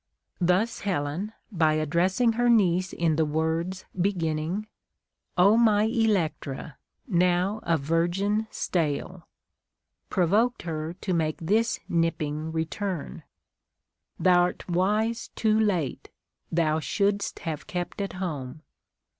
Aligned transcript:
Tbus 0.41 0.79
Helen, 0.81 1.31
by 1.51 1.73
addressing 1.75 2.33
her 2.33 2.49
niece 2.49 2.91
in 2.91 3.17
the 3.17 3.23
words 3.23 3.85
beginning,— 3.95 4.65
Ο 5.43 5.55
my 5.57 5.83
Electra, 5.83 6.77
now 7.07 7.59
a 7.61 7.77
virgin 7.77 8.47
stale, 8.49 9.27
provoked 10.09 10.63
her 10.63 10.93
to 11.01 11.13
make 11.13 11.37
this 11.37 11.79
nipping 11.87 12.51
return:— 12.51 13.21
Thou'rt 14.19 14.67
wise 14.67 15.27
too 15.35 15.59
late, 15.59 16.09
thou 16.51 16.79
sliouldst 16.79 17.37
have 17.41 17.67
kept 17.67 18.01
at 18.01 18.13
home. 18.13 18.63